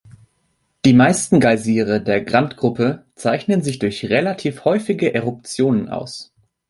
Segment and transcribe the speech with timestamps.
[0.83, 6.33] Die meisten Geysire der Grand-Gruppe zeichnen sich durch relativ häufige Eruptionen aus.